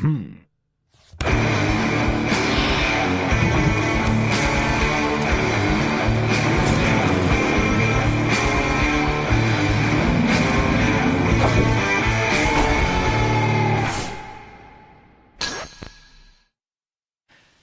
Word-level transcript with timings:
Hmm. 0.00 0.40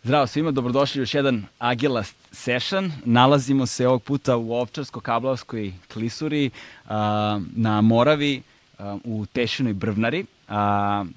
Zdravo 0.04 0.28
svima, 0.28 0.52
dobrodošli 0.52 1.00
u 1.00 1.02
još 1.02 1.14
jedan 1.14 1.46
Agila 1.60 2.04
session. 2.32 2.92
Nalazimo 3.06 3.66
se 3.66 3.88
ovog 3.88 4.04
puta 4.04 4.38
u 4.38 4.50
Ovčarsko-Kablovskoj 4.50 5.72
klisuri 5.94 6.50
na 7.56 7.82
Moravi 7.82 8.42
u 9.04 9.26
Tešinoj 9.26 9.74
Brvnari, 9.74 10.26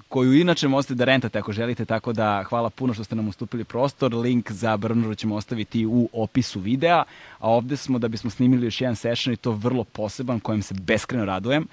koju 0.09 0.33
inače 0.33 0.67
možete 0.67 0.95
da 0.95 1.05
rentate 1.05 1.39
ako 1.39 1.51
želite, 1.51 1.85
tako 1.85 2.13
da 2.13 2.43
hvala 2.43 2.69
puno 2.69 2.93
što 2.93 3.03
ste 3.03 3.15
nam 3.15 3.27
ustupili 3.27 3.63
prostor. 3.63 4.13
Link 4.15 4.51
za 4.51 4.77
Brvnaru 4.77 5.15
ćemo 5.15 5.35
ostaviti 5.35 5.85
u 5.85 6.09
opisu 6.13 6.59
videa, 6.59 7.03
a 7.39 7.49
ovde 7.49 7.77
smo 7.77 7.99
da 7.99 8.07
bismo 8.07 8.29
snimili 8.29 8.67
još 8.67 8.81
jedan 8.81 8.95
session 8.95 9.33
i 9.33 9.37
to 9.37 9.51
vrlo 9.51 9.83
poseban, 9.83 10.39
kojem 10.39 10.61
se 10.61 10.73
beskreno 10.73 11.25
radujem. 11.25 11.67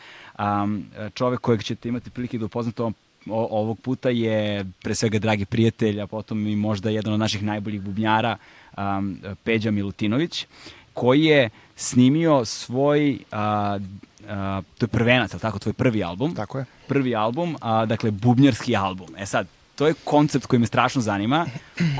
Čovek 1.14 1.40
kojeg 1.40 1.62
ćete 1.62 1.88
imati 1.88 2.10
prilike 2.10 2.38
da 2.38 2.44
upoznate 2.44 2.82
ovom 2.82 2.94
o, 3.30 3.48
ovog 3.50 3.80
puta 3.80 4.10
je 4.10 4.64
pre 4.82 4.94
svega 4.94 5.18
dragi 5.18 5.44
prijatelj, 5.44 6.00
a 6.00 6.06
potom 6.06 6.46
i 6.46 6.56
možda 6.56 6.90
jedan 6.90 7.12
od 7.12 7.20
naših 7.20 7.42
najboljih 7.42 7.80
bubnjara, 7.80 8.36
um, 8.76 9.18
Peđa 9.44 9.70
Milutinović, 9.70 10.46
koji 10.98 11.24
je 11.24 11.50
snimio 11.76 12.44
svoj, 12.44 13.18
a, 13.32 13.78
a, 14.28 14.62
to 14.78 14.84
je 14.84 14.88
prvenac, 14.88 15.34
ali 15.34 15.40
tako, 15.40 15.58
tvoj 15.58 15.72
prvi 15.72 16.04
album. 16.04 16.34
Tako 16.34 16.58
je. 16.58 16.64
Prvi 16.88 17.14
album, 17.14 17.56
a, 17.60 17.86
dakle, 17.86 18.10
bubnjarski 18.10 18.76
album. 18.76 19.08
E 19.18 19.26
sad, 19.26 19.46
to 19.76 19.86
je 19.86 19.94
koncept 20.04 20.46
koji 20.46 20.60
me 20.60 20.66
strašno 20.66 21.02
zanima. 21.02 21.46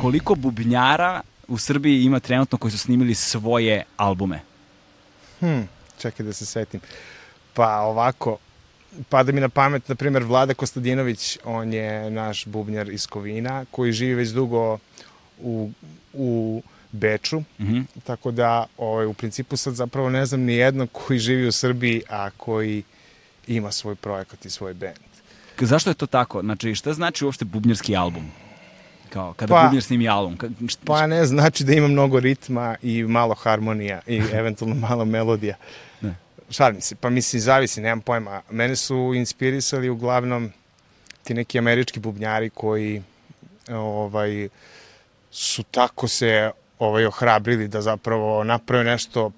Koliko 0.00 0.34
bubnjara 0.34 1.20
u 1.48 1.58
Srbiji 1.58 2.02
ima 2.04 2.20
trenutno 2.20 2.58
koji 2.58 2.72
su 2.72 2.78
snimili 2.78 3.14
svoje 3.14 3.84
albume? 3.96 4.40
Hm, 5.40 5.60
čekaj 6.00 6.26
da 6.26 6.32
se 6.32 6.46
setim. 6.46 6.80
Pa 7.54 7.80
ovako, 7.80 8.36
pada 9.08 9.32
mi 9.32 9.40
na 9.40 9.48
pamet, 9.48 9.88
na 9.88 9.94
primjer, 9.94 10.24
Vlada 10.24 10.54
Kostadinović, 10.54 11.38
on 11.44 11.72
je 11.72 12.10
naš 12.10 12.46
bubnjar 12.46 12.88
iz 12.88 13.06
Kovina, 13.06 13.64
koji 13.70 13.92
živi 13.92 14.14
već 14.14 14.28
dugo 14.28 14.78
u, 15.38 15.70
u 16.12 16.62
Beču, 16.92 17.40
mm 17.40 17.44
-hmm. 17.58 17.84
tako 18.04 18.30
da 18.30 18.66
ovaj, 18.78 19.06
u 19.06 19.12
principu 19.12 19.56
sad 19.56 19.74
zapravo 19.74 20.10
ne 20.10 20.26
znam 20.26 20.40
ni 20.40 20.54
jednog 20.54 20.88
koji 20.92 21.18
živi 21.18 21.46
u 21.46 21.52
Srbiji, 21.52 22.02
a 22.10 22.30
koji 22.30 22.82
ima 23.46 23.72
svoj 23.72 23.94
projekat 23.94 24.44
i 24.44 24.50
svoj 24.50 24.74
band. 24.74 24.98
Zašto 25.60 25.90
je 25.90 25.94
to 25.94 26.06
tako? 26.06 26.40
Znači, 26.40 26.74
šta 26.74 26.92
znači 26.92 27.24
uopšte 27.24 27.44
bubnjarski 27.44 27.96
album? 27.96 28.30
Kao, 29.10 29.32
kada 29.32 29.54
pa, 29.54 29.62
bubnjar 29.62 29.82
snimi 29.82 30.08
album? 30.08 30.36
Ka, 30.36 30.48
šta, 30.68 30.82
pa 30.84 31.06
ne, 31.06 31.26
znači 31.26 31.64
da 31.64 31.72
ima 31.72 31.88
mnogo 31.88 32.20
ritma 32.20 32.76
i 32.82 33.02
malo 33.02 33.34
harmonija 33.34 34.00
i 34.06 34.22
eventualno 34.40 34.74
malo 34.74 35.04
melodija. 35.04 35.56
Šalim 36.50 36.80
se, 36.80 36.94
pa 36.94 37.10
mislim, 37.10 37.40
zavisi, 37.40 37.80
nemam 37.80 38.00
pojma. 38.00 38.42
Mene 38.50 38.76
su 38.76 39.12
inspirisali 39.14 39.88
uglavnom 39.88 40.52
ti 41.24 41.34
neki 41.34 41.58
američki 41.58 42.00
bubnjari 42.00 42.50
koji 42.50 43.02
ovaj, 43.70 44.48
su 45.30 45.62
tako 45.62 46.08
se 46.08 46.50
ovaj, 46.78 47.06
ohrabrili 47.06 47.68
da 47.68 47.82
zapravo 47.82 48.44
naprave 48.44 48.84
nešto 48.84 49.30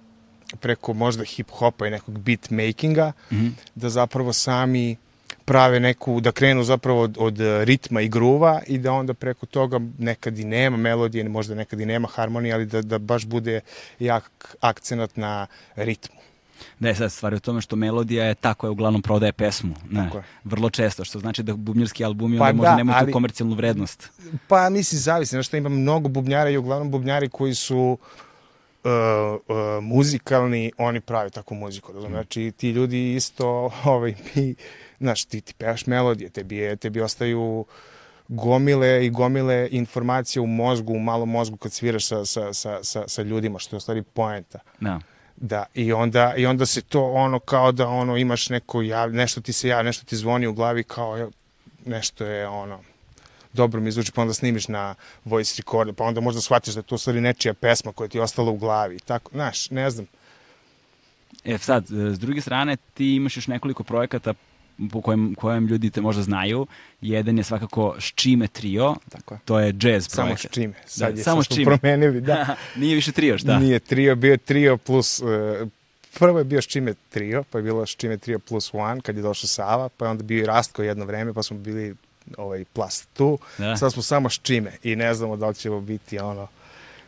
preko 0.60 0.92
možda 0.92 1.24
hip-hopa 1.24 1.86
i 1.86 1.90
nekog 1.90 2.18
beat 2.18 2.50
makinga, 2.50 3.12
mm 3.30 3.36
-hmm. 3.36 3.50
da 3.74 3.88
zapravo 3.88 4.32
sami 4.32 4.96
prave 5.44 5.80
neku, 5.80 6.20
da 6.20 6.32
krenu 6.32 6.64
zapravo 6.64 7.02
od, 7.02 7.16
od 7.18 7.38
ritma 7.64 8.00
i 8.00 8.08
gruva 8.08 8.60
i 8.66 8.78
da 8.78 8.92
onda 8.92 9.14
preko 9.14 9.46
toga 9.46 9.80
nekad 9.98 10.38
i 10.38 10.44
nema 10.44 10.76
melodije, 10.76 11.28
možda 11.28 11.54
nekad 11.54 11.80
i 11.80 11.86
nema 11.86 12.08
harmonije, 12.08 12.54
ali 12.54 12.66
da, 12.66 12.82
da 12.82 12.98
baš 12.98 13.26
bude 13.26 13.60
jak 13.98 14.56
akcenat 14.60 15.16
na 15.16 15.46
ritmu. 15.76 16.19
Da 16.78 16.88
je 16.88 16.94
sad 16.94 17.12
stvar 17.12 17.34
u 17.34 17.40
tome 17.40 17.60
što 17.60 17.76
melodija 17.76 18.24
je 18.24 18.34
ta 18.34 18.54
koja 18.54 18.70
uglavnom 18.70 19.02
prodaje 19.02 19.32
pesmu. 19.32 19.74
Ne, 19.90 20.10
vrlo 20.44 20.70
često, 20.70 21.04
što 21.04 21.18
znači 21.18 21.42
da 21.42 21.54
bubnjarski 21.54 22.04
albumi 22.04 22.38
pa 22.38 22.44
onda 22.44 22.56
možda 22.56 22.70
da, 22.70 22.76
nemaju 22.76 22.96
ali, 22.98 23.06
tu 23.06 23.12
komercijalnu 23.12 23.54
vrednost. 23.54 24.10
Pa 24.48 24.70
mislim, 24.70 24.98
zavisi. 24.98 25.30
Znaš 25.30 25.46
što 25.46 25.56
ima 25.56 25.68
mnogo 25.68 26.08
bubnjara 26.08 26.50
i 26.50 26.56
uglavnom 26.56 26.90
bubnjari 26.90 27.28
koji 27.28 27.54
su 27.54 27.98
uh, 28.84 28.90
uh, 29.48 29.84
muzikalni, 29.84 30.72
oni 30.78 31.00
pravi 31.00 31.30
takvu 31.30 31.54
muziku. 31.54 31.92
Mm. 31.92 32.08
Znači, 32.08 32.52
ti 32.56 32.70
ljudi 32.70 33.14
isto, 33.14 33.70
ovaj, 33.84 34.14
mi, 34.34 34.54
znaš, 35.00 35.24
ti, 35.24 35.40
ti 35.40 35.54
pevaš 35.54 35.86
melodije, 35.86 36.30
tebi, 36.30 36.56
je, 36.56 36.76
tebi 36.76 37.00
ostaju 37.00 37.64
gomile 38.28 39.06
i 39.06 39.10
gomile 39.10 39.68
informacije 39.70 40.42
u 40.42 40.46
mozgu, 40.46 40.92
u 40.92 40.98
malom 40.98 41.30
mozgu 41.30 41.56
kad 41.56 41.72
sviraš 41.72 42.06
sa, 42.06 42.24
sa, 42.24 42.52
sa, 42.52 42.78
sa, 42.82 43.08
sa 43.08 43.22
ljudima, 43.22 43.58
što 43.58 43.76
je 43.76 43.78
u 43.78 43.80
stvari 43.80 44.02
poenta. 44.02 44.58
Da. 44.80 44.94
No. 44.94 45.00
Da, 45.40 45.64
i 45.74 45.92
onda, 45.92 46.34
i 46.36 46.46
onda 46.46 46.66
se 46.66 46.82
to 46.82 47.04
ono 47.04 47.38
kao 47.38 47.72
da 47.72 47.88
ono 47.88 48.16
imaš 48.16 48.48
neko 48.48 48.82
jav, 48.82 49.14
nešto 49.14 49.40
ti 49.40 49.52
se 49.52 49.68
javi, 49.68 49.84
nešto 49.84 50.04
ti 50.04 50.16
zvoni 50.16 50.46
u 50.46 50.52
glavi 50.52 50.84
kao 50.84 51.30
nešto 51.84 52.24
je 52.24 52.48
ono 52.48 52.80
dobro 53.52 53.80
mi 53.80 53.92
zvuči, 53.92 54.12
pa 54.12 54.22
onda 54.22 54.34
snimiš 54.34 54.68
na 54.68 54.94
voice 55.24 55.54
recorder, 55.58 55.94
pa 55.94 56.04
onda 56.04 56.20
možda 56.20 56.40
shvatiš 56.40 56.74
da 56.74 56.80
je 56.80 56.84
to 56.84 56.94
u 56.94 56.98
stvari 56.98 57.20
nečija 57.20 57.54
pesma 57.54 57.92
koja 57.92 58.08
ti 58.08 58.18
je 58.18 58.22
ostala 58.22 58.50
u 58.50 58.56
glavi. 58.56 58.98
Tako, 58.98 59.30
znaš, 59.34 59.70
ne 59.70 59.90
znam. 59.90 60.06
E 61.44 61.58
sad, 61.58 61.86
s 61.90 62.18
druge 62.18 62.40
strane, 62.40 62.76
ti 62.94 63.14
imaš 63.14 63.36
još 63.36 63.46
nekoliko 63.46 63.84
projekata 63.84 64.34
po 64.92 65.00
kojem, 65.00 65.34
kojem 65.34 65.66
ljudi 65.66 65.90
te 65.90 66.00
možda 66.00 66.22
znaju. 66.22 66.66
Jedan 67.00 67.38
je 67.38 67.44
svakako 67.44 67.96
Ščime 67.98 68.48
trio, 68.48 68.94
Tako 69.08 69.34
je. 69.34 69.40
to 69.44 69.58
je 69.58 69.74
jazz 69.80 70.08
samo 70.08 70.26
projekat. 70.26 70.42
Samo 70.42 70.52
Ščime, 70.52 70.74
sad 70.86 71.12
da, 71.12 71.18
je 71.18 71.24
samo 71.24 71.42
Ščime. 71.42 71.64
promenili, 71.64 72.20
da. 72.20 72.56
Nije 72.80 72.94
više 72.94 73.12
trio, 73.12 73.38
šta? 73.38 73.58
Nije 73.58 73.78
trio, 73.78 74.16
bio 74.16 74.30
je 74.30 74.38
trio 74.38 74.76
plus, 74.76 75.20
uh, 75.20 75.68
prvo 76.18 76.38
je 76.38 76.44
bio 76.44 76.62
Ščime 76.62 76.94
trio, 77.08 77.44
pa 77.50 77.58
je 77.58 77.62
bilo 77.62 77.86
Ščime 77.86 78.18
trio 78.18 78.38
plus 78.38 78.70
one, 78.72 79.00
kad 79.00 79.16
je 79.16 79.22
došao 79.22 79.48
Sava, 79.48 79.88
pa 79.88 80.04
je 80.04 80.10
onda 80.10 80.22
bio 80.22 80.42
i 80.42 80.46
Rastko 80.46 80.82
jedno 80.82 81.04
vreme, 81.04 81.34
pa 81.34 81.42
smo 81.42 81.58
bili 81.58 81.94
ovaj 82.36 82.64
plus 82.72 83.06
tu, 83.12 83.38
da. 83.58 83.76
sad 83.76 83.92
smo 83.92 84.02
samo 84.02 84.28
Ščime 84.28 84.72
i 84.82 84.96
ne 84.96 85.14
znamo 85.14 85.36
da 85.36 85.48
li 85.48 85.54
ćemo 85.54 85.80
biti 85.80 86.18
ono, 86.18 86.48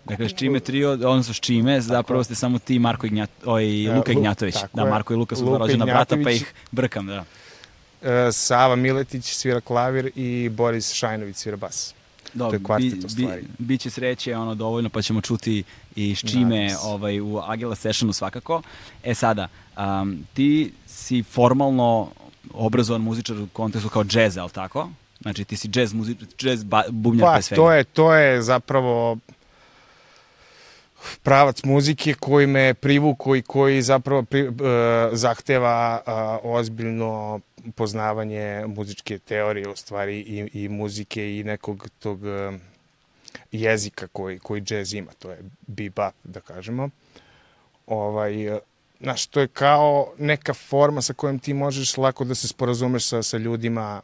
Dakle, 0.05 0.29
Ščime 0.29 0.61
trio, 0.61 0.93
odnosno 0.93 1.35
Ščime, 1.35 1.77
zapravo 1.81 2.25
ste 2.27 2.35
samo 2.35 2.59
ti 2.59 2.79
Marko 2.83 3.07
Ignjat, 3.07 3.31
oj, 3.47 3.87
Luka 3.95 4.13
Ignjatović. 4.13 4.57
Da, 4.75 4.85
Marko 4.85 5.15
i 5.15 5.17
Luka 5.17 5.37
su 5.37 5.59
rođena 5.59 5.87
brata, 5.87 6.19
pa 6.25 6.31
ih 6.31 6.55
brkam, 6.71 7.07
da. 7.07 7.25
E, 8.03 8.33
Sava 8.33 8.77
Miletić 8.77 9.25
svira 9.25 9.61
klavir 9.61 10.11
i 10.15 10.49
Boris 10.49 10.93
Šajnović 10.93 11.37
svira 11.37 11.57
bas. 11.57 11.95
Dobro, 12.35 12.51
to 12.51 12.63
je 12.63 12.65
kvartet 12.65 13.05
u 13.05 13.09
stvari. 13.09 13.43
Bi, 13.43 13.49
biće 13.59 13.91
sreće 13.91 14.37
ono 14.37 14.55
dovoljno 14.55 14.89
pa 14.89 15.03
ćemo 15.03 15.21
čuti 15.21 15.65
i 15.97 16.15
s 16.15 16.19
čime 16.19 16.77
ovaj, 16.83 17.21
u 17.21 17.39
Agila 17.39 17.75
Sessionu 17.75 18.13
svakako. 18.13 18.63
E 19.05 19.15
sada, 19.15 19.49
um, 19.77 20.27
ti 20.35 20.73
si 20.87 21.23
formalno 21.23 22.09
obrazovan 22.55 23.01
muzičar 23.01 23.39
u 23.39 23.47
kontekstu 23.53 23.89
kao 23.89 24.05
džez, 24.05 24.39
ali 24.39 24.51
tako? 24.51 24.91
Znači 25.21 25.45
ti 25.45 25.57
si 25.57 25.69
džez, 25.69 25.93
muzič, 25.93 26.19
džez 26.39 26.65
bubnjar 26.91 27.27
pa, 27.27 27.33
pre 27.33 27.43
svega. 27.43 27.63
To 27.63 27.73
je, 27.73 27.85
to 27.85 28.15
je 28.15 28.43
zapravo 28.43 29.19
pravac 31.23 31.65
muzike 31.65 32.15
koji 32.15 32.47
me 32.47 32.75
privuko 32.75 33.37
i 33.37 33.43
koji 33.43 33.83
zapravo 33.83 34.23
pri, 34.23 34.49
uh, 34.49 34.55
zahteva 35.13 36.03
uh, 36.07 36.13
ozbiljno 36.55 37.41
poznavanje 37.75 38.65
muzičke 38.67 39.19
teorije 39.19 39.69
u 39.69 39.77
stvari 39.77 40.19
i, 40.19 40.63
i 40.63 40.69
muzike 40.69 41.39
i 41.39 41.45
nekog 41.45 41.89
tog 41.99 42.23
uh, 42.23 42.55
jezika 43.53 44.07
koji, 44.07 44.39
koji 44.39 44.61
džez 44.61 44.95
ima, 44.95 45.13
to 45.19 45.31
je 45.31 45.39
bebop 45.67 46.15
da 46.25 46.41
kažemo. 46.41 46.89
Ovaj, 47.87 48.59
znaš, 49.01 49.27
to 49.27 49.41
je 49.41 49.49
kao 49.49 50.13
neka 50.19 50.55
forma 50.55 51.03
sa 51.03 51.13
kojom 51.13 51.39
ti 51.39 51.55
možeš 51.55 51.97
lako 51.97 52.25
da 52.25 52.35
se 52.35 52.49
sporazumeš 52.49 53.09
sa, 53.09 53.23
sa 53.23 53.37
ljudima 53.37 54.03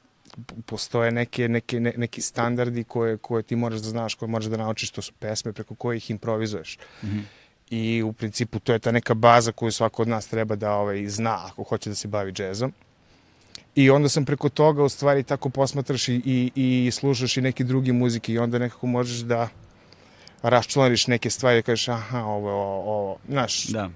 postoje 0.66 1.10
neke, 1.12 1.48
neke, 1.48 1.80
ne, 1.80 1.92
neki 1.96 2.20
standardi 2.20 2.84
koje, 2.84 3.16
koje 3.16 3.42
ti 3.42 3.56
moraš 3.56 3.80
da 3.80 3.88
znaš, 3.88 4.14
koje 4.14 4.28
moraš 4.28 4.46
da 4.46 4.56
naučiš, 4.56 4.90
to 4.90 5.02
su 5.02 5.12
pesme 5.12 5.52
preko 5.52 5.74
kojih 5.74 6.10
improvizuješ. 6.10 6.78
Mm 7.02 7.06
-hmm. 7.06 7.22
I 7.70 8.02
u 8.02 8.12
principu 8.12 8.58
to 8.58 8.72
je 8.72 8.78
ta 8.78 8.92
neka 8.92 9.14
baza 9.14 9.52
koju 9.52 9.72
svako 9.72 10.02
od 10.02 10.08
nas 10.08 10.26
treba 10.26 10.56
da 10.56 10.72
ovaj, 10.72 11.08
zna 11.08 11.46
ako 11.46 11.62
hoće 11.62 11.90
da 11.90 11.96
se 11.96 12.08
bavi 12.08 12.32
džezom. 12.32 12.72
I 13.74 13.90
onda 13.90 14.08
sam 14.08 14.24
preko 14.24 14.48
toga 14.48 14.82
u 14.82 14.88
stvari 14.88 15.22
tako 15.22 15.50
posmatraš 15.50 16.08
i, 16.08 16.22
i, 16.24 16.52
i 16.86 16.90
slušaš 16.90 17.36
i 17.36 17.40
neke 17.40 17.64
druge 17.64 17.92
muzike 17.92 18.32
i 18.32 18.38
onda 18.38 18.58
nekako 18.58 18.86
možeš 18.86 19.18
da 19.18 19.48
raščlaniš 20.42 21.06
neke 21.06 21.30
stvari 21.30 21.58
da 21.58 21.62
kažeš 21.62 21.88
aha, 21.88 22.24
ovo, 22.24 22.50
ovo, 22.50 22.82
ovo, 22.82 23.16
znaš. 23.28 23.66
Da 23.66 23.90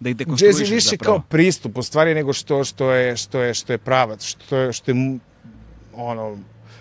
da 0.00 0.10
ih 0.10 0.16
dekonstruišeš 0.16 0.60
Jazz 0.60 0.70
je 0.70 0.74
više 0.74 0.88
zapravo. 0.90 1.18
kao 1.18 1.26
pristup 1.28 1.78
u 1.78 1.82
stvari 1.82 2.14
nego 2.14 2.32
što, 2.32 2.64
što, 2.64 2.90
je, 2.92 3.16
što, 3.16 3.40
je, 3.40 3.54
što 3.54 3.72
je 3.72 3.78
pravac, 3.78 4.24
što 4.24 4.56
je, 4.56 4.72
što 4.72 4.90
je 4.90 5.18
ono, 6.04 6.38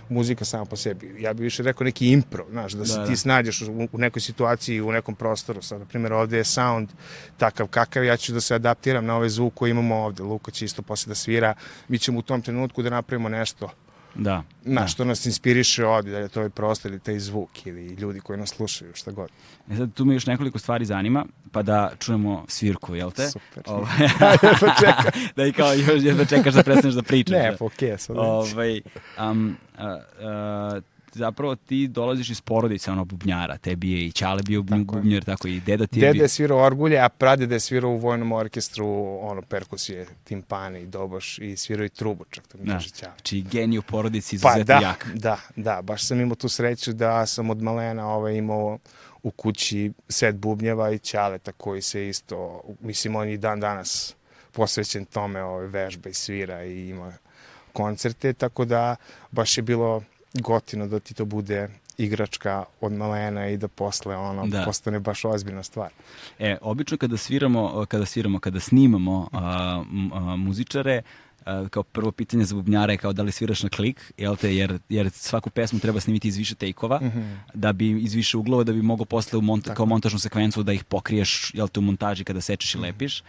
muzika 0.09 0.45
sama 0.45 0.65
po 0.65 0.75
sebi. 0.75 1.15
Ja 1.19 1.33
bih 1.33 1.43
više 1.43 1.63
rekao 1.63 1.85
neki 1.85 2.11
impro, 2.11 2.45
znaš, 2.51 2.71
da, 2.71 2.79
da 2.79 2.85
se 2.85 2.99
da. 2.99 3.05
ti 3.05 3.15
snađeš 3.15 3.61
u, 3.61 3.87
u 3.91 3.97
nekoj 3.97 4.21
situaciji, 4.21 4.81
u 4.81 4.91
nekom 4.91 5.15
prostoru. 5.15 5.61
Sad, 5.61 5.79
na 5.79 5.85
primjer, 5.85 6.13
ovde 6.13 6.37
je 6.37 6.43
sound 6.43 6.89
takav 7.37 7.67
kakav, 7.67 8.03
ja 8.03 8.17
ću 8.17 8.33
da 8.33 8.41
se 8.41 8.55
adaptiram 8.55 9.05
na 9.05 9.15
ovaj 9.15 9.29
zvuk 9.29 9.53
koji 9.53 9.71
imamo 9.71 9.95
ovde. 9.95 10.23
Luka 10.23 10.51
će 10.51 10.65
isto 10.65 10.81
posle 10.81 11.09
da 11.11 11.15
svira. 11.15 11.53
Mi 11.87 11.99
ćemo 11.99 12.19
u 12.19 12.21
tom 12.21 12.41
trenutku 12.41 12.81
da 12.81 12.89
napravimo 12.89 13.29
nešto 13.29 13.69
Da. 14.15 14.43
Na 14.63 14.81
da. 14.81 14.87
što 14.87 15.05
nas 15.05 15.25
inspiriše 15.25 15.85
ovdje, 15.85 16.11
da 16.11 16.19
je 16.19 16.29
to 16.29 16.39
ovaj 16.39 16.49
prostor 16.49 16.91
ili 16.91 16.99
taj 16.99 17.19
zvuk 17.19 17.65
ili 17.65 17.87
ljudi 17.87 18.19
koji 18.19 18.39
nas 18.39 18.49
slušaju, 18.49 18.91
šta 18.95 19.11
god. 19.11 19.29
E 19.71 19.75
sad, 19.75 19.93
tu 19.93 20.05
me 20.05 20.13
još 20.13 20.25
nekoliko 20.25 20.59
stvari 20.59 20.85
zanima, 20.85 21.25
pa 21.51 21.61
da 21.61 21.91
čujemo 21.99 22.45
svirku, 22.47 22.95
jel 22.95 23.11
te? 23.11 23.29
Super. 23.29 23.63
Ovaj, 23.65 23.89
Jedva 24.43 24.75
čekam. 24.85 25.21
da 25.35 25.45
i 25.45 25.51
kao 25.51 25.73
još 25.73 26.03
jedva 26.03 26.25
čekaš 26.25 26.53
da 26.53 26.63
prestaneš 26.63 26.95
da 26.95 27.03
pričaš. 27.03 27.31
Ne, 27.31 27.51
da. 27.51 27.57
pa 27.57 27.65
okej, 27.65 27.97
sad 27.97 28.15
već. 28.15 28.25
Ovaj, 28.25 28.81
um, 29.31 29.57
a, 29.77 29.99
a, 30.21 30.81
zapravo 31.19 31.55
ti 31.55 31.87
dolaziš 31.87 32.29
iz 32.29 32.41
porodice 32.41 32.91
ono 32.91 33.05
bubnjara, 33.05 33.57
tebi 33.57 33.91
je 33.91 34.05
i 34.05 34.11
Ćale 34.11 34.43
bio 34.43 34.61
Tako 34.61 34.75
je. 34.75 34.83
bubnjar, 34.83 35.23
tako 35.23 35.47
i 35.47 35.59
deda 35.59 35.87
ti 35.87 35.99
je 35.99 36.01
Dede 36.01 36.13
bio. 36.13 36.21
je 36.21 36.27
svirao 36.27 36.59
orgulje, 36.59 36.99
a 36.99 37.09
pradede 37.09 37.55
je 37.55 37.59
svirao 37.59 37.91
u 37.91 37.97
vojnom 37.97 38.31
orkestru, 38.31 38.87
ono, 39.21 39.41
perkusije, 39.41 40.05
timpani, 40.23 40.85
doboš 40.85 41.39
i 41.39 41.57
svirao 41.57 41.85
i 41.85 41.89
trubu, 41.89 42.25
čak 42.29 42.47
to 42.47 42.57
mi 42.57 42.65
Da. 42.65 42.73
kaže 42.73 42.89
Ćale. 42.89 43.11
Znači 43.13 43.41
genij 43.41 43.77
u 43.77 43.81
porodici 43.81 44.39
Pa 44.39 44.49
izuzetno 44.49 44.63
da, 44.75 44.79
jak. 44.81 45.07
da, 45.13 45.37
da, 45.55 45.81
baš 45.81 46.03
sam 46.03 46.21
imao 46.21 46.35
tu 46.35 46.49
sreću 46.49 46.93
da 46.93 47.25
sam 47.25 47.49
od 47.49 47.61
malena 47.61 48.07
ovaj, 48.07 48.35
imao 48.35 48.77
u 49.23 49.31
kući 49.31 49.91
set 50.09 50.35
bubnjeva 50.35 50.91
i 50.91 50.99
ćaleta 50.99 51.51
koji 51.51 51.81
se 51.81 52.09
isto, 52.09 52.61
mislim 52.81 53.15
on 53.15 53.27
je 53.27 53.33
i 53.33 53.37
dan 53.37 53.59
danas 53.59 54.15
posvećen 54.51 55.05
tome, 55.05 55.43
ovaj, 55.43 55.67
vežba 55.67 56.09
i 56.09 56.13
svira 56.13 56.63
i 56.63 56.89
ima 56.89 57.13
koncerte, 57.73 58.33
tako 58.33 58.65
da 58.65 58.95
baš 59.31 59.57
je 59.57 59.61
bilo 59.61 60.03
gotino 60.33 60.87
da 60.87 60.99
ti 60.99 61.13
to 61.13 61.25
bude 61.25 61.69
igračka 61.97 62.65
od 62.81 62.91
malena 62.91 63.47
i 63.47 63.57
da 63.57 63.67
posle 63.67 64.15
ono 64.15 64.47
Da. 64.47 64.63
postane 64.65 64.99
baš 64.99 65.25
ozbiljna 65.25 65.63
stvar. 65.63 65.89
E, 66.39 66.57
obično 66.61 66.97
kada 66.97 67.17
sviramo, 67.17 67.85
kada 67.85 68.05
sviramo, 68.05 68.39
kada 68.39 68.59
snimamo 68.59 69.29
a, 69.33 69.83
a, 70.13 70.35
muzičare, 70.35 71.01
a, 71.45 71.67
kao 71.69 71.83
prvo 71.83 72.11
pitanje 72.11 72.45
za 72.45 72.55
bubnjara 72.55 72.93
je 72.93 72.97
kao 72.97 73.13
da 73.13 73.23
li 73.23 73.31
sviraš 73.31 73.63
na 73.63 73.69
klik, 73.69 74.11
jel 74.17 74.35
te, 74.35 74.55
jer, 74.55 74.79
jer 74.89 75.09
svaku 75.09 75.49
pesmu 75.49 75.79
treba 75.79 75.99
snimiti 75.99 76.27
iz 76.27 76.37
više 76.37 76.55
tejkova, 76.55 77.01
da 77.53 77.73
bi 77.73 78.01
iz 78.01 78.13
više 78.13 78.37
uglova, 78.37 78.63
da 78.63 78.73
bi 78.73 78.81
mogao 78.81 79.05
posle 79.05 79.39
u 79.39 79.41
monta, 79.41 79.73
kao 79.73 79.85
montažnu 79.85 80.19
sekvencu 80.19 80.63
da 80.63 80.73
ih 80.73 80.83
pokriješ, 80.83 81.51
jel 81.53 81.67
te, 81.67 81.79
u 81.79 81.83
montaži 81.83 82.23
kada 82.23 82.41
sečeš 82.41 82.75
i 82.75 82.77
lepiš. 82.77 83.23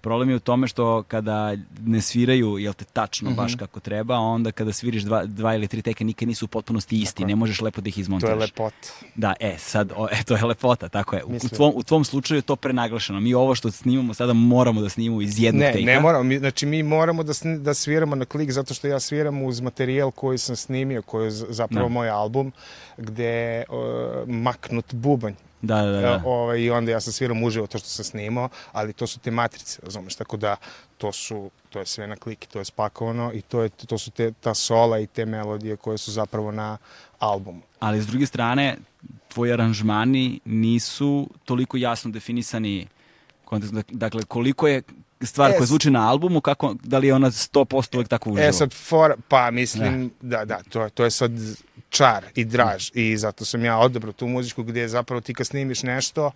Problem 0.00 0.30
je 0.30 0.36
u 0.36 0.40
tome 0.40 0.66
što 0.66 1.02
kada 1.02 1.56
ne 1.80 2.00
sviraju, 2.00 2.58
jel 2.58 2.72
te, 2.72 2.84
tačno 2.84 3.30
baš 3.30 3.54
kako 3.54 3.80
treba, 3.80 4.16
onda 4.16 4.52
kada 4.52 4.72
sviriš 4.72 5.02
dva, 5.02 5.24
dva 5.24 5.54
ili 5.54 5.68
tri 5.68 5.82
teka 5.82 6.04
nikad 6.04 6.28
nisu 6.28 6.44
u 6.44 6.48
potpunosti 6.48 6.98
isti, 6.98 7.24
ne 7.24 7.36
možeš 7.36 7.60
lepo 7.60 7.80
da 7.80 7.88
ih 7.88 7.94
To 7.94 8.00
izmontiraš. 8.00 8.32
je 8.32 8.38
lepota. 8.38 8.88
Da, 9.14 9.34
e, 9.40 9.54
sad, 9.58 9.92
o, 9.96 10.08
e, 10.08 10.22
to 10.24 10.36
je 10.36 10.44
lepota, 10.44 10.88
tako 10.88 11.16
je. 11.16 11.24
U, 11.24 11.36
u, 11.36 11.48
tvom, 11.48 11.72
u 11.74 11.82
tvom 11.82 12.04
slučaju 12.04 12.38
je 12.38 12.42
to 12.42 12.56
prenaglašeno. 12.56 13.20
Mi 13.20 13.34
ovo 13.34 13.54
što 13.54 13.70
snimamo 13.70 14.14
sada 14.14 14.32
moramo 14.32 14.80
da 14.80 14.88
snimamo 14.88 15.22
iz 15.22 15.40
jednog 15.40 15.60
Ne, 15.60 15.72
tejka. 15.72 15.86
ne 15.86 16.00
moramo. 16.00 16.24
Mi, 16.24 16.38
znači, 16.38 16.66
mi 16.66 16.82
moramo 16.82 17.22
da, 17.22 17.32
sni- 17.32 17.58
da 17.58 17.74
sviramo 17.74 18.14
na 18.14 18.24
klik 18.24 18.50
zato 18.50 18.74
što 18.74 18.86
ja 18.86 19.00
sviram 19.00 19.42
uz 19.42 19.60
materijal 19.60 20.10
koji 20.10 20.38
sam 20.38 20.56
snimio, 20.56 21.02
koji 21.02 21.24
je 21.24 21.30
zapravo 21.30 21.88
Da. 21.88 21.92
moj 21.92 22.08
album, 22.10 22.52
gde 22.96 23.64
uh, 23.68 23.76
maknut 24.28 24.94
bubanj. 24.94 25.34
Da, 25.62 25.82
da, 25.82 25.90
da. 25.90 26.00
E, 26.00 26.20
ovaj, 26.24 26.60
I 26.60 26.70
onda 26.70 26.90
ja 26.90 27.00
sam 27.00 27.12
sviram 27.12 27.42
uživo 27.42 27.66
to 27.66 27.78
što 27.78 27.88
sam 27.88 28.04
snimao, 28.04 28.48
ali 28.72 28.92
to 28.92 29.06
su 29.06 29.18
te 29.18 29.30
matrice, 29.30 29.78
razumeš, 29.82 30.14
tako 30.14 30.36
da 30.36 30.56
to 30.98 31.12
su, 31.12 31.50
to 31.70 31.78
je 31.78 31.86
sve 31.86 32.06
na 32.06 32.16
klik, 32.16 32.46
to 32.46 32.58
je 32.58 32.64
spakovano 32.64 33.32
i 33.34 33.42
to, 33.42 33.62
je, 33.62 33.68
to 33.68 33.98
su 33.98 34.10
te, 34.10 34.32
ta 34.32 34.54
sola 34.54 34.98
i 34.98 35.06
te 35.06 35.26
melodije 35.26 35.76
koje 35.76 35.98
su 35.98 36.12
zapravo 36.12 36.52
na 36.52 36.78
albumu. 37.18 37.62
Ali 37.80 38.02
s 38.02 38.06
druge 38.06 38.26
strane, 38.26 38.76
tvoji 39.28 39.52
aranžmani 39.52 40.40
nisu 40.44 41.30
toliko 41.44 41.76
jasno 41.76 42.10
definisani. 42.10 42.86
Dakle, 43.88 44.22
koliko 44.22 44.68
je 44.68 44.82
stvar 45.22 45.50
E, 45.50 45.56
koja 45.56 45.66
zvuči 45.66 45.90
na 45.90 46.08
albumu, 46.10 46.40
kako, 46.40 46.74
da 46.82 46.98
li 46.98 47.06
je 47.06 47.14
ona 47.14 47.30
100% 47.30 47.96
uvek 47.96 48.08
tako 48.08 48.30
uživo? 48.30 48.48
E 48.48 48.52
sad, 48.52 48.72
for, 48.72 49.14
pa 49.28 49.50
mislim, 49.50 50.10
da, 50.20 50.44
da, 50.44 50.60
to, 50.62 50.82
je- 50.82 50.90
to 50.90 51.04
je 51.04 51.10
sad 51.10 51.32
čar 51.90 52.24
i 52.34 52.44
draž 52.44 52.90
i 52.94 53.16
zato 53.16 53.44
sam 53.44 53.64
ja 53.64 53.78
odabrao 53.78 54.12
tu 54.12 54.26
muziku 54.26 54.62
gdje 54.62 54.88
zapravo 54.88 55.20
ti 55.20 55.34
kad 55.34 55.46
snimiš 55.46 55.82
nešto, 55.82 56.30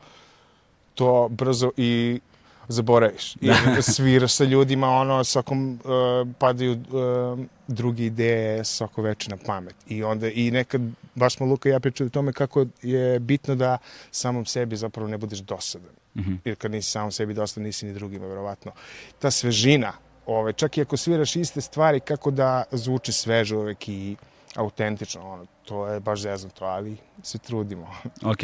to 0.95 1.29
brzo 1.31 1.71
i 1.77 2.21
zaboraviš. 2.69 3.37
I 3.41 3.51
sviraš 3.93 4.35
sa 4.35 4.45
ljudima, 4.45 4.89
ono, 4.89 5.25
svakom 5.25 5.73
uh, 5.73 6.29
padaju 6.39 6.73
uh, 6.73 7.39
druge 7.69 8.05
ideje 8.05 8.65
svako 8.65 9.03
veče 9.03 9.31
na 9.31 9.37
pamet. 9.47 9.75
I 9.89 10.03
onda, 10.03 10.29
i 10.29 10.51
nekad, 10.51 10.81
baš 11.15 11.37
smo 11.37 11.47
Luka 11.47 11.69
i 11.69 11.73
ja 11.73 11.81
pričali 11.81 12.07
o 12.07 12.11
tome 12.11 12.33
kako 12.33 12.67
je 12.83 13.21
bitno 13.21 13.55
da 13.55 13.79
samom 14.11 14.47
sebi 14.47 14.77
zapravo 14.77 15.09
ne 15.09 15.19
budeš 15.19 15.39
dosadan. 15.39 15.93
Mhm. 16.17 16.35
Jer 16.45 16.57
kad 16.57 16.71
nisi 16.71 16.91
samom 16.91 17.13
sebi 17.13 17.35
dosadan, 17.35 17.65
nisi 17.65 17.87
ni 17.87 17.93
drugima, 17.93 18.27
verovatno. 18.27 18.73
Ta 19.19 19.31
svežina, 19.31 19.93
ove, 20.27 20.53
čak 20.53 20.79
i 20.79 20.83
ako 20.83 20.97
sviraš 20.97 21.37
iste 21.37 21.61
stvari, 21.61 22.01
kako 22.01 22.31
da 22.31 22.65
zvuči 22.73 23.13
sveže 23.13 23.57
uvek 23.57 23.89
i 23.89 24.17
autentično, 24.57 25.33
ono, 25.33 25.47
to 25.65 25.87
je 25.87 26.01
baš 26.01 26.21
zeznuto, 26.21 26.65
ali 26.65 26.97
se 27.23 27.39
trudimo. 27.39 27.91
Ok. 28.33 28.39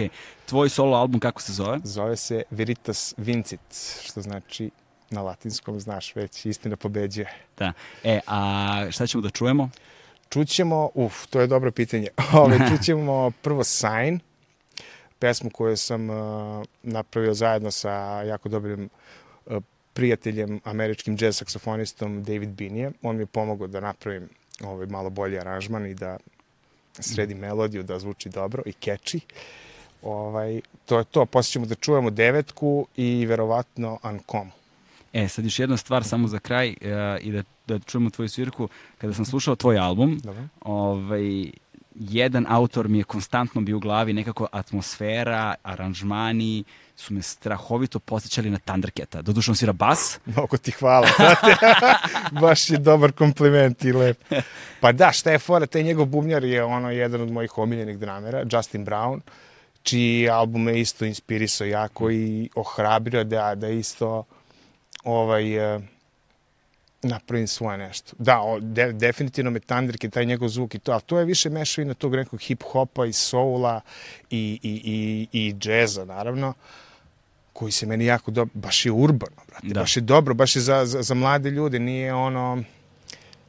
Tvoj 0.47 0.69
solo 0.69 0.97
album 0.97 1.21
kako 1.21 1.43
se 1.43 1.53
zove? 1.53 1.79
Zove 1.85 2.17
se 2.17 2.43
Veritas 2.51 3.15
Vincit, 3.17 3.61
što 4.03 4.23
znači 4.23 4.71
na 5.11 5.23
latinskom, 5.23 5.81
znaš 5.81 6.15
već, 6.15 6.47
istina 6.47 6.77
pobeđuje. 6.77 7.27
Da. 7.59 7.73
E, 8.05 8.21
a 8.27 8.87
šta 8.91 9.07
ćemo 9.07 9.23
da 9.23 9.31
čujemo? 9.31 9.71
Čućemo, 10.29 10.91
uf, 10.95 11.27
to 11.27 11.41
je 11.41 11.47
dobro 11.47 11.73
pitanje. 11.73 12.09
Ove, 12.43 12.59
čućemo 12.71 13.31
prvo 13.31 13.65
Sign, 13.65 14.21
pesmu 15.19 15.51
koju 15.51 15.77
sam 15.77 16.11
uh, 16.11 16.17
napravio 16.83 17.35
zajedno 17.35 17.71
sa 17.71 17.93
jako 18.23 18.49
dobrim 18.49 18.89
uh, 19.47 19.62
prijateljem, 19.93 20.61
američkim 20.65 21.17
jazz 21.21 21.37
saksofonistom 21.37 22.23
David 22.23 22.49
Binije. 22.49 22.93
On 23.03 23.17
mi 23.17 23.23
je 23.23 23.27
pomogao 23.27 23.67
da 23.67 23.81
napravim 23.81 24.29
ovaj 24.65 24.87
malo 24.87 25.11
bolji 25.11 25.39
aranžman 25.39 25.87
i 25.87 25.95
da 25.95 26.17
sredim 26.99 27.39
melodiju, 27.39 27.83
da 27.83 27.99
zvuči 27.99 28.29
dobro 28.29 28.62
i 28.67 28.73
catchy. 28.73 29.21
Ovaj, 30.03 30.61
to 30.85 30.99
je 30.99 31.05
to. 31.05 31.27
Poslije 31.27 31.53
ćemo 31.53 31.67
da 31.67 31.75
čujemo 31.75 32.11
devetku 32.11 32.87
i 32.97 33.27
verovatno 33.27 33.99
Ancom. 34.03 34.51
E, 35.12 35.29
sad 35.29 35.45
još 35.45 35.59
jedna 35.59 35.77
stvar 35.77 36.05
samo 36.05 36.29
za 36.29 36.39
kraj 36.39 36.69
e, 36.69 36.75
i 37.21 37.33
da, 37.33 37.43
da 37.67 37.79
čujemo 37.79 38.11
tvoju 38.11 38.29
svirku. 38.29 38.69
Kada 38.99 39.15
sam 39.15 39.25
slušao 39.25 39.57
tvoj 39.57 39.79
album, 39.79 40.21
Dobro. 40.25 40.43
ovaj, 40.61 41.51
jedan 42.00 42.47
autor 42.49 42.88
mi 42.88 42.99
je 42.99 43.05
konstantno 43.05 43.61
bio 43.61 43.76
u 43.76 43.81
glavi, 43.81 44.12
nekako 44.12 44.47
atmosfera, 44.52 45.55
aranžmani 45.62 46.64
su 46.97 47.14
me 47.14 47.23
strahovito 47.23 47.99
posjećali 47.99 48.50
na 48.50 48.58
Thundercata. 48.58 49.23
Doduše 49.23 49.50
on 49.50 49.56
svira 49.56 49.73
bas, 49.73 50.19
Mnogo 50.26 50.56
ti 50.56 50.70
hvala. 50.70 51.08
Baš 52.40 52.71
je 52.71 52.78
dobar 52.78 53.12
kompliment 53.12 53.85
i 53.85 53.92
lep. 53.92 54.19
Pa 54.80 54.92
da, 54.92 55.12
šta 55.12 55.30
je 55.30 55.38
fora, 55.38 55.66
taj 55.66 55.83
njegov 55.83 56.07
bubnjar 56.07 56.45
je 56.45 56.64
ono 56.64 56.90
jedan 56.90 57.21
od 57.21 57.30
mojih 57.30 57.59
omiljenih 57.59 57.99
dramera, 57.99 58.45
Justin 58.52 58.87
Brown, 58.87 59.21
čiji 59.83 60.28
album 60.28 60.62
me 60.62 60.80
isto 60.80 61.04
inspirisao 61.04 61.66
jako 61.66 62.11
i 62.11 62.50
ohrabrio 62.54 63.25
da, 63.25 63.54
da 63.54 63.69
isto 63.69 64.25
ovaj, 65.04 65.75
eh, 65.75 65.80
napravim 67.02 67.47
svoje 67.47 67.78
nešto. 67.78 68.12
Da, 68.19 68.40
o, 68.40 68.61
de, 68.61 68.92
definitivno 68.92 69.50
me 69.50 69.61
Thundercat, 69.61 70.12
taj 70.12 70.26
njegov 70.26 70.49
zvuk 70.49 70.75
i 70.75 70.78
to, 70.78 70.92
ali 70.92 71.02
to 71.02 71.19
je 71.19 71.25
više 71.25 71.50
mešavina 71.50 71.95
tog 71.95 72.16
nekog 72.16 72.40
hip-hopa 72.40 73.09
i 73.09 73.12
soula 73.12 73.80
i, 74.30 74.61
i, 74.62 74.83
i, 74.85 75.47
i 75.47 75.54
džeza, 75.54 76.04
naravno 76.04 76.54
koji 77.52 77.73
se 77.73 77.87
meni 77.87 78.04
jako 78.04 78.30
dobro, 78.30 78.52
baš 78.54 78.87
je 78.87 78.92
urbano, 78.92 79.37
brate, 79.49 79.66
Da. 79.66 79.80
baš 79.80 79.97
je 79.97 80.00
dobro, 80.00 80.35
baš 80.35 80.57
je 80.57 80.62
za, 80.62 80.87
za, 80.87 81.02
za 81.02 81.14
mlade 81.14 81.50
ljude, 81.50 81.78
nije 81.78 82.14
ono, 82.14 82.62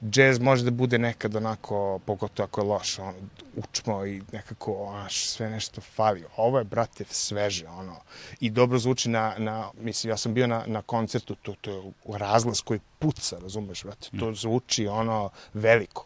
džez 0.10 0.40
može 0.40 0.64
da 0.64 0.72
bude 0.72 0.98
nekad 0.98 1.36
onako, 1.36 2.00
pogotovo 2.06 2.46
ako 2.46 2.62
je 2.62 2.66
loš, 2.66 3.00
ono, 3.00 3.14
učmo 3.56 4.06
i 4.06 4.22
nekako, 4.32 4.74
onaš, 4.74 5.26
sve 5.28 5.50
nešto 5.50 5.82
fali. 5.82 6.24
Ovo 6.38 6.58
je, 6.58 6.64
brate, 6.64 7.06
sveže, 7.10 7.68
ono, 7.68 7.96
i 8.40 8.50
dobro 8.50 8.80
zvuči 8.80 9.10
na, 9.10 9.34
na 9.38 9.70
mislim, 9.80 10.10
ja 10.12 10.18
sam 10.18 10.34
bio 10.34 10.48
na, 10.48 10.64
na 10.68 10.82
koncertu, 10.82 11.36
to, 11.36 11.56
to 11.62 11.72
je 11.72 11.82
razglas 12.18 12.62
koji 12.62 12.80
puca, 13.00 13.38
razumeš, 13.42 13.84
brate, 13.84 14.10
to 14.20 14.34
zvuči, 14.34 14.88
ono, 14.88 15.30
veliko. 15.54 16.06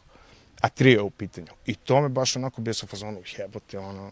A 0.61 0.69
trio 0.69 0.99
je 0.99 1.01
u 1.01 1.09
pitanju. 1.09 1.47
I 1.65 1.75
to 1.75 2.01
me 2.01 2.09
baš 2.09 2.35
onako 2.35 2.61
bio 2.61 2.73
sa 2.73 2.87
fazonu, 2.87 3.21
jebote, 3.37 3.79
ono, 3.79 4.11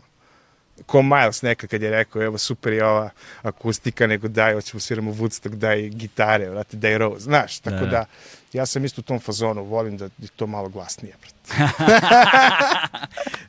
ko 0.86 1.02
Miles 1.02 1.42
neka 1.42 1.68
kad 1.68 1.82
je 1.82 1.90
rekao, 1.90 2.22
evo 2.22 2.38
super 2.38 2.74
je 2.74 2.86
ova 2.86 3.10
akustika, 3.42 4.08
nego 4.08 4.28
daj, 4.28 4.54
hoćemo 4.54 4.80
sviramo 4.80 5.12
Woodstock, 5.12 5.56
daj 5.56 5.90
gitare, 5.90 6.50
vrati, 6.50 6.78
daj 6.78 6.98
Rose, 6.98 7.24
znaš, 7.24 7.60
tako 7.60 7.86
Da. 7.86 7.86
da, 7.86 8.06
ja 8.54 8.66
sam 8.66 8.86
isto 8.86 9.02
u 9.02 9.04
tom 9.04 9.20
fazonu, 9.20 9.64
volim 9.64 9.98
da 9.98 10.06
je 10.06 10.28
to 10.36 10.48
malo 10.48 10.70
glasnije. 10.70 11.16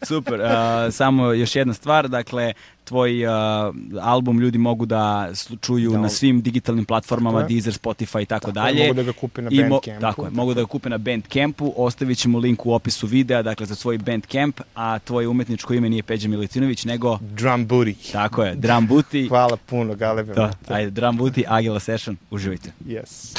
Super. 0.09 0.41
Uh, 0.41 0.49
samo 0.93 1.33
još 1.33 1.57
jedna 1.57 1.75
stvar, 1.75 2.09
dakle, 2.09 2.53
tvoj 2.85 3.27
uh, 3.27 3.33
album 4.03 4.41
ljudi 4.41 4.59
mogu 4.59 4.87
da 4.87 5.31
čuju 5.61 5.91
Da, 5.91 5.99
na 5.99 6.09
svim 6.09 6.43
digitalnim 6.43 6.85
platformama, 6.85 7.39
Tako. 7.41 7.49
Deezer, 7.53 7.73
Spotify 7.75 8.23
i 8.23 8.27
tako, 8.27 8.53
Tako 8.53 8.67
je, 8.69 8.73
dalje. 8.75 8.83
mogu 8.87 8.95
da 8.95 9.03
ga 9.03 9.13
kupe 9.13 9.43
na 9.43 9.51
Bandcampu, 9.51 9.81
Tako 9.81 9.91
je, 9.91 10.01
tako 10.01 10.31
mogu 10.31 10.55
da 10.55 10.61
ga 10.61 10.67
kupe 10.67 10.89
na 10.91 10.99
Bandcampu, 10.99 11.73
ostavit 11.77 12.19
ćemo 12.19 12.39
link 12.39 12.67
u 12.67 12.73
opisu 12.75 13.07
videa, 13.07 13.43
dakle, 13.43 13.67
za 13.67 13.75
tvoj 13.75 13.99
Bandcamp, 13.99 14.61
a 14.75 14.99
tvoje 14.99 15.29
umetničko 15.29 15.75
ime 15.75 15.89
nije 15.89 16.03
Peđa 16.03 16.29
Milutinović, 16.29 16.85
nego, 16.85 17.19
Drum 17.21 17.69
Booty. 17.69 18.13
tako 18.13 18.45
je, 18.45 18.55
Drum 18.55 18.89
Booty. 18.89 19.29
Hvala 19.33 19.57
puno, 19.57 19.95
Galebe. 19.95 20.35
To, 20.35 20.41
brate. 20.41 20.75
ajde, 20.75 20.91
Drum 20.91 21.19
Booty, 21.19 21.45
Agila 21.49 21.81
Session, 21.81 22.17
uživajte. 22.31 22.73
Yes. 22.87 23.39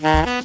Hmm. 0.00 0.39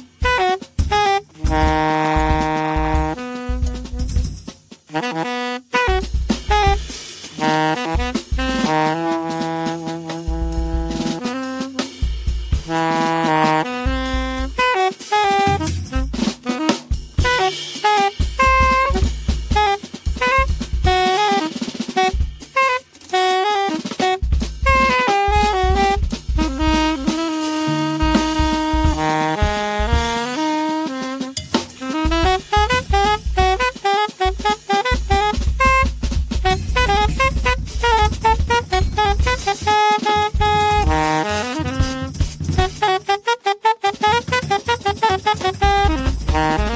Thank 46.36 46.70
you. 46.70 46.75